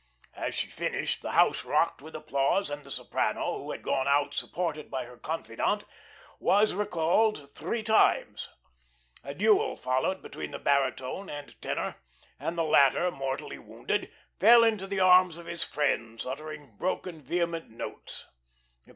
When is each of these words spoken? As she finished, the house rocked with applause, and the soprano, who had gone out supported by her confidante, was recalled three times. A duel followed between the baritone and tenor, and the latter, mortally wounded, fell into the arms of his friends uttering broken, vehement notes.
As 0.33 0.55
she 0.55 0.65
finished, 0.67 1.21
the 1.21 1.33
house 1.33 1.63
rocked 1.63 2.01
with 2.01 2.15
applause, 2.15 2.71
and 2.71 2.83
the 2.83 2.89
soprano, 2.89 3.59
who 3.59 3.69
had 3.69 3.83
gone 3.83 4.07
out 4.07 4.33
supported 4.33 4.89
by 4.89 5.05
her 5.05 5.15
confidante, 5.15 5.83
was 6.39 6.73
recalled 6.73 7.51
three 7.53 7.83
times. 7.83 8.49
A 9.23 9.35
duel 9.35 9.77
followed 9.77 10.23
between 10.23 10.49
the 10.49 10.57
baritone 10.57 11.29
and 11.29 11.55
tenor, 11.61 11.97
and 12.39 12.57
the 12.57 12.63
latter, 12.63 13.11
mortally 13.11 13.59
wounded, 13.59 14.11
fell 14.39 14.63
into 14.63 14.87
the 14.87 14.99
arms 14.99 15.37
of 15.37 15.45
his 15.45 15.63
friends 15.63 16.25
uttering 16.25 16.77
broken, 16.77 17.21
vehement 17.21 17.69
notes. 17.69 18.25